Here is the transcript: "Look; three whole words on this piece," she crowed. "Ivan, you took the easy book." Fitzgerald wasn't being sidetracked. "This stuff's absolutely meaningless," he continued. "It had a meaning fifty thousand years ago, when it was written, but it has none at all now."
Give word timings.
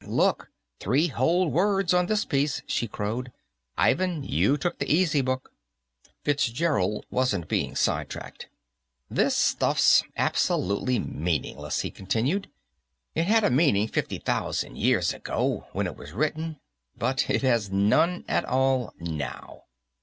"Look; 0.03 0.49
three 0.79 1.09
whole 1.09 1.47
words 1.49 1.93
on 1.93 2.07
this 2.07 2.25
piece," 2.25 2.63
she 2.65 2.87
crowed. 2.87 3.31
"Ivan, 3.77 4.23
you 4.23 4.57
took 4.57 4.79
the 4.79 4.91
easy 4.91 5.21
book." 5.21 5.51
Fitzgerald 6.23 7.05
wasn't 7.11 7.47
being 7.47 7.75
sidetracked. 7.75 8.49
"This 9.11 9.37
stuff's 9.37 10.01
absolutely 10.17 10.97
meaningless," 10.97 11.81
he 11.81 11.91
continued. 11.91 12.49
"It 13.13 13.25
had 13.27 13.43
a 13.43 13.51
meaning 13.51 13.87
fifty 13.87 14.17
thousand 14.17 14.79
years 14.79 15.13
ago, 15.13 15.67
when 15.71 15.85
it 15.85 15.95
was 15.95 16.13
written, 16.13 16.59
but 16.97 17.29
it 17.29 17.43
has 17.43 17.69
none 17.71 18.25
at 18.27 18.45
all 18.45 18.95
now." 18.99 19.65